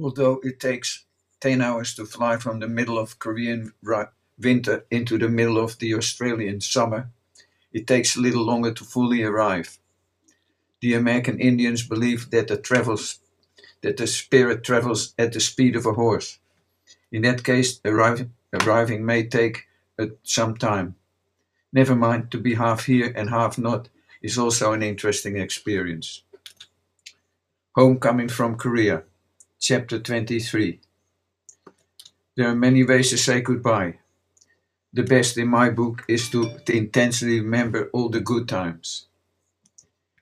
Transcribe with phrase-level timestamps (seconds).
[0.00, 1.04] Although it takes
[1.40, 3.72] ten hours to fly from the middle of Korean
[4.38, 7.10] winter into the middle of the Australian summer,
[7.72, 9.78] it takes a little longer to fully arrive.
[10.80, 13.20] The American Indians believe that the travels
[13.82, 16.38] that the spirit travels at the speed of a horse.
[17.12, 19.66] In that case, arriving, arriving may take
[19.98, 20.96] uh, some time.
[21.72, 23.88] Never mind, to be half here and half not
[24.22, 26.22] is also an interesting experience.
[27.74, 29.04] Homecoming from Korea,
[29.60, 30.80] Chapter 23.
[32.36, 33.98] There are many ways to say goodbye.
[34.92, 39.06] The best in my book is to, to intensely remember all the good times.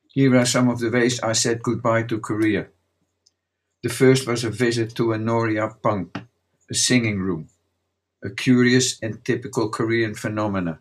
[0.09, 2.69] Here are some of the ways I said goodbye to Korea.
[3.87, 6.11] The first was a visit to a Noria Pang,
[6.69, 7.51] a singing room,
[8.21, 10.81] a curious and typical Korean phenomena.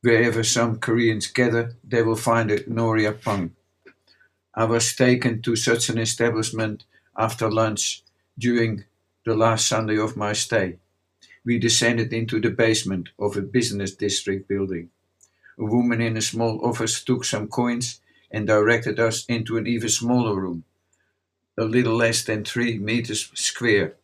[0.00, 3.54] Wherever some Koreans gather, they will find a Noria Pang.
[4.54, 6.84] I was taken to such an establishment
[7.18, 8.02] after lunch
[8.38, 8.84] during
[9.26, 10.78] the last Sunday of my stay.
[11.44, 14.88] We descended into the basement of a business district building.
[15.58, 19.90] A woman in a small office took some coins and directed us into an even
[19.90, 20.64] smaller room,
[21.60, 23.96] a little less than three meters square.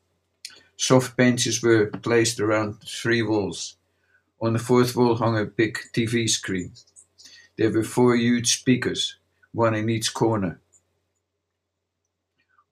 [0.76, 3.76] Soft benches were placed around three walls.
[4.42, 6.72] On the fourth wall hung a big TV screen.
[7.56, 9.16] There were four huge speakers,
[9.52, 10.60] one in each corner.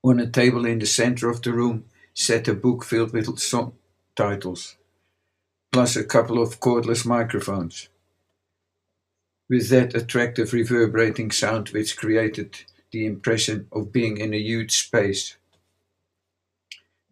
[0.03, 3.73] On a table in the center of the room sat a book filled with song
[4.15, 4.77] titles,
[5.73, 7.89] plus a couple of cordless microphones
[9.49, 12.65] with that attractive reverberating sound which created
[12.95, 15.37] the impression of being in a huge space.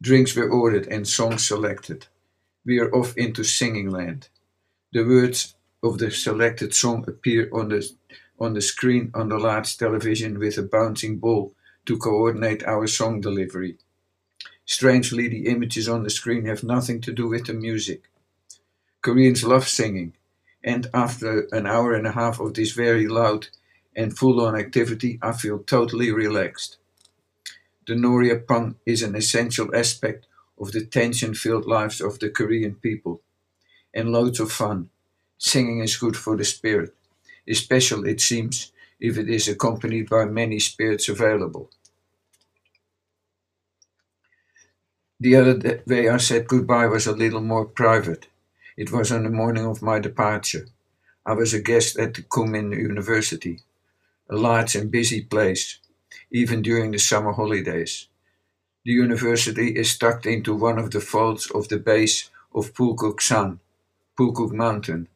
[0.01, 2.07] Drinks were ordered and songs selected.
[2.65, 4.29] We are off into singing land.
[4.93, 7.83] The words of the selected song appear on the
[8.39, 11.53] on the screen on the large television with a bouncing ball
[11.87, 13.77] to coordinate our song delivery.
[14.65, 18.03] Strangely, the images on the screen have nothing to do with the music.
[19.01, 20.13] Koreans love singing,
[20.63, 23.49] and after an hour and a half of this very loud
[23.95, 26.79] and full-on activity, I feel totally relaxed.
[27.87, 30.27] The Noria Pang is an essential aspect
[30.59, 33.21] of the tension-filled lives of the Korean people,
[33.93, 34.91] and loads of fun.
[35.39, 36.95] Singing is good for the spirit,
[37.49, 41.69] especially it seems if it is accompanied by many spirits available.
[45.19, 48.29] The other way I said goodbye was a little more private.
[48.77, 50.67] It was on the morning of my departure.
[51.27, 53.61] I was a guest at the Kookmin University,
[54.33, 55.79] a large and busy place,
[56.31, 58.09] even during the summer holidays.
[58.85, 63.61] The university is tucked into one of the folds of the base of Pulkook San,
[64.19, 65.09] Pulkook Mountain.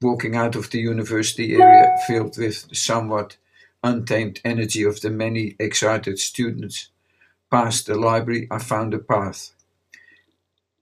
[0.00, 3.36] Walking out of the university area filled with the somewhat
[3.82, 6.90] untamed energy of the many excited students,
[7.50, 9.54] past the library, I found a path.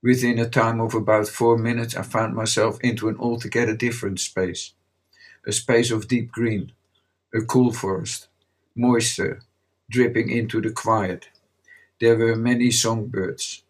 [0.03, 4.75] Within a time of about four minutes, I found myself into an altogether different space.
[5.47, 6.73] A space of deep green,
[7.35, 8.29] a cool forest,
[8.77, 9.43] moisture
[9.91, 11.29] dripping into the quiet.
[12.01, 13.65] There were many songbirds.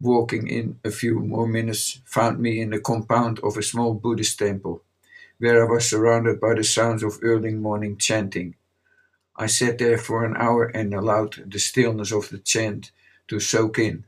[0.00, 4.38] Walking in a few more minutes found me in the compound of a small Buddhist
[4.38, 4.82] temple,
[5.38, 8.56] where I was surrounded by the sounds of early morning chanting.
[9.36, 12.92] I sat there for an hour and allowed the stillness of the chant
[13.28, 14.04] to soak in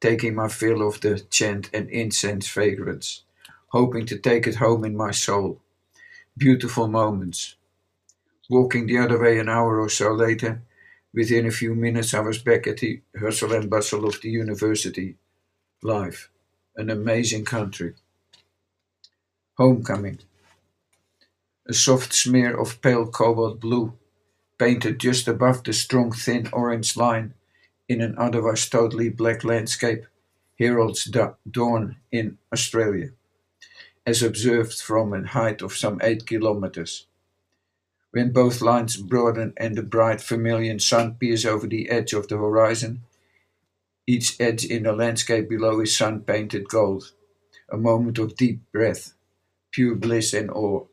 [0.00, 3.24] taking my fill of the chant and incense fragrance,
[3.68, 5.60] hoping to take it home in my soul.
[6.38, 7.55] Beautiful moments.
[8.48, 10.62] Walking the other way an hour or so later,
[11.12, 15.16] within a few minutes I was back at the hustle and bustle of the university
[15.82, 16.30] life.
[16.76, 17.94] An amazing country.
[19.56, 20.20] Homecoming.
[21.68, 23.94] A soft smear of pale cobalt blue,
[24.58, 27.34] painted just above the strong thin orange line
[27.88, 30.06] in an otherwise totally black landscape
[30.58, 31.10] heralds
[31.50, 33.10] dawn in Australia,
[34.06, 37.06] as observed from a height of some eight kilometers.
[38.10, 42.36] When both lines broaden and the bright vermilion sun peers over the edge of the
[42.36, 43.02] horizon,
[44.06, 47.12] each edge in the landscape below is sun painted gold,
[47.68, 49.14] a moment of deep breath,
[49.72, 50.86] pure bliss and awe.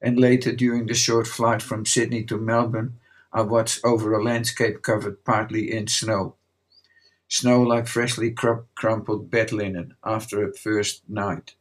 [0.00, 2.98] And later, during the short flight from Sydney to Melbourne,
[3.32, 6.36] I watched over a landscape covered partly in snow.
[7.28, 11.54] Snow like freshly crumpled bed linen after a first night.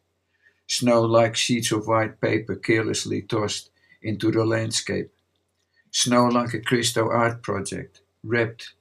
[0.67, 3.71] Snow like sheets of white paper carelessly tossed
[4.03, 5.11] into the landscape.
[5.91, 8.73] Snow like a Christo art project, wrapped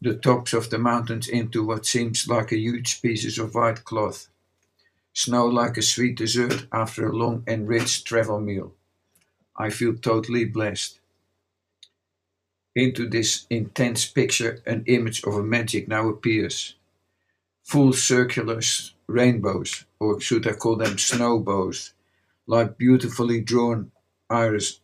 [0.00, 4.28] the tops of the mountains into what seems like a huge pieces of white cloth.
[5.12, 8.72] Snow like a sweet dessert after a long and rich travel meal.
[9.56, 11.00] I feel totally blessed.
[12.74, 16.76] Into this intense picture, an image of a magic now appears.
[17.64, 18.60] Full circular
[19.06, 21.92] rainbows, or should I call them snowbows,
[22.46, 23.90] like beautifully drawn
[24.30, 24.80] iris,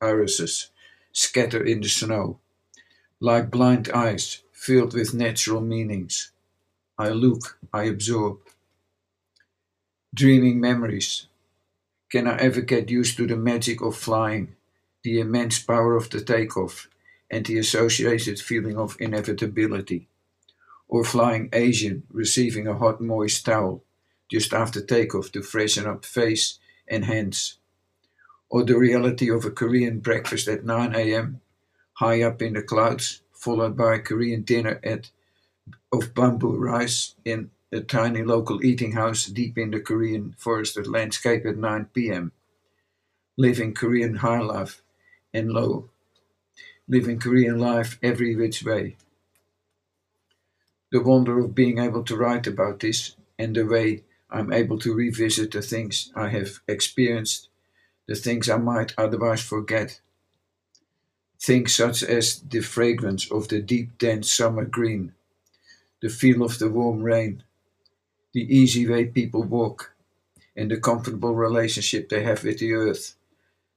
[0.00, 0.70] irises,
[1.12, 2.38] scatter in the snow,
[3.20, 6.32] like blind eyes filled with natural meanings.
[6.98, 8.38] I look, I absorb.
[10.14, 11.26] Dreaming memories.
[12.10, 14.56] Can I ever get used to the magic of flying,
[15.02, 16.88] the immense power of the takeoff,
[17.30, 20.08] and the associated feeling of inevitability?
[20.88, 23.82] Or flying Asian, receiving a hot moist towel
[24.30, 26.58] just after takeoff to freshen up face
[26.88, 27.58] and hands?
[28.48, 31.40] Or the reality of a Korean breakfast at 9 a.m.,
[31.94, 35.10] high up in the clouds, followed by a Korean dinner at
[35.92, 41.44] of bamboo rice in a tiny local eating house deep in the Korean forested landscape
[41.44, 42.32] at 9 p.m.
[43.36, 44.82] Living Korean high life
[45.34, 45.90] and low.
[46.88, 48.96] Living Korean life every which way.
[50.92, 54.94] The wonder of being able to write about this and the way I'm able to
[54.94, 57.48] revisit the things I have experienced
[58.06, 60.00] the things I might otherwise forget.
[61.40, 65.12] Things such as the fragrance of the deep, dense summer green,
[66.00, 67.42] the feel of the warm rain,
[68.32, 69.92] the easy way people walk,
[70.56, 73.16] and the comfortable relationship they have with the earth.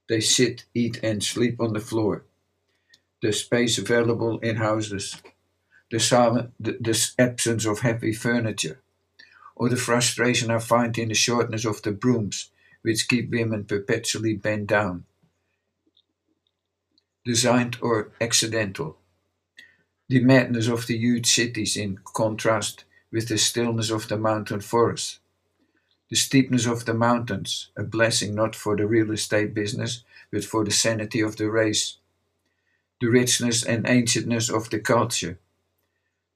[0.07, 2.23] They sit, eat, and sleep on the floor.
[3.21, 5.21] The space available in houses,
[5.91, 8.79] the, silent, the, the absence of heavy furniture,
[9.55, 12.49] or the frustration I find in the shortness of the brooms
[12.81, 15.05] which keep women perpetually bent down.
[17.25, 18.97] Designed or accidental.
[20.09, 25.19] The madness of the huge cities in contrast with the stillness of the mountain forest.
[26.09, 30.65] The steepness of the mountains, a blessing not for the real estate business, but for
[30.65, 31.97] the sanity of the race.
[33.01, 35.39] The richness and ancientness of the culture.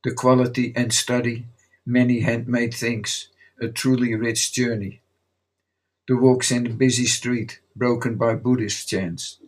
[0.03, 1.47] The quality and study,
[1.85, 3.29] many handmade things,
[3.61, 5.02] a truly rich journey.
[6.05, 9.39] The walks in the busy street, broken by Buddhist chants,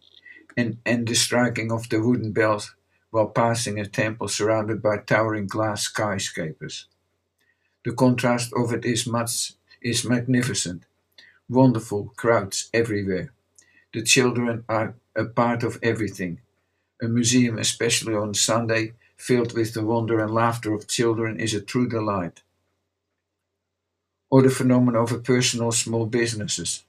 [0.55, 2.73] and, and the striking of the wooden bells
[3.09, 6.87] while passing a temple surrounded by towering glass skyscrapers.
[7.83, 10.85] The contrast of it is much is magnificent.
[11.49, 13.33] Wonderful crowds everywhere.
[13.93, 16.39] The children are a part of everything.
[17.01, 21.61] A museum, especially on Sunday, filled with the wonder and laughter of children, is a
[21.61, 22.41] true delight
[24.35, 26.83] or the phenomenon of a personal small businesses.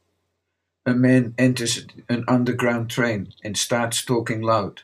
[0.84, 4.82] A man enters an underground train and starts talking loud.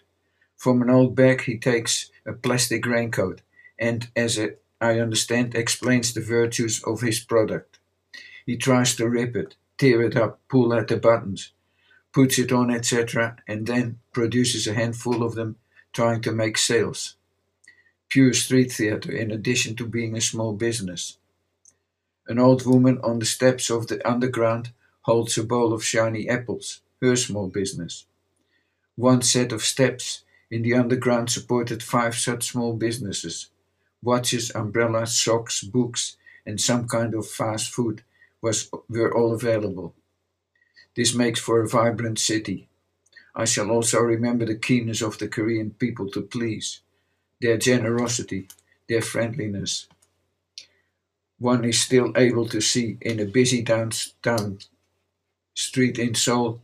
[0.57, 3.41] From an old bag he takes a plastic raincoat
[3.81, 4.39] and, as
[4.81, 7.81] I understand, explains the virtues of his product.
[8.47, 11.51] He tries to rip it, tear it up, pull at the buttons,
[12.13, 15.57] puts it on, etc., and then produces a handful of them
[15.93, 17.17] trying to make sales.
[18.09, 21.19] Pure street theater in addition to being a small business.
[22.29, 24.71] An old woman on the steps of the underground
[25.03, 28.07] holds a bowl of shiny apples, her small business.
[28.95, 33.49] One set of steps in the underground supported five such small businesses.
[34.03, 38.03] Watches, umbrellas, socks, books, and some kind of fast food
[38.41, 39.95] was, were all available.
[40.95, 42.69] This makes for a vibrant city.
[43.35, 46.81] I shall also remember the keenness of the Korean people to please,
[47.41, 48.49] their generosity,
[48.89, 49.89] their friendliness
[51.43, 54.59] one is still able to see in a busy downtown
[55.55, 56.63] street in Seoul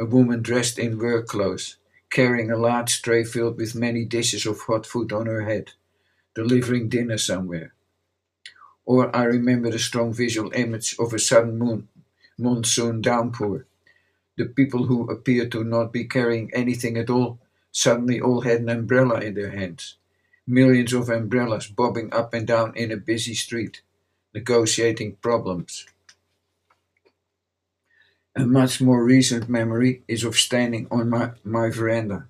[0.00, 1.76] a woman dressed in work clothes,
[2.10, 5.72] carrying a large tray filled with many dishes of hot food on her head,
[6.34, 7.74] delivering dinner somewhere.
[8.86, 11.88] Or I remember the strong visual image of a sudden moon,
[12.38, 13.66] monsoon downpour.
[14.36, 17.38] The people who appeared to not be carrying anything at all
[17.70, 19.96] suddenly all had an umbrella in their hands.
[20.46, 23.82] Millions of umbrellas bobbing up and down in a busy street
[24.34, 25.86] negotiating problems.
[28.36, 32.26] A much more recent memory is of standing on my, my veranda.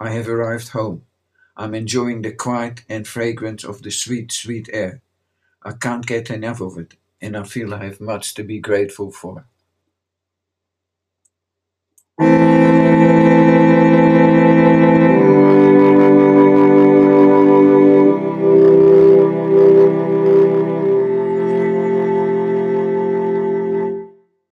[0.00, 1.04] I have arrived home.
[1.56, 5.02] I'm enjoying the quiet and fragrance of the sweet, sweet air.
[5.62, 9.10] I can't get enough of it, and I feel I have much to be grateful
[9.12, 9.46] for.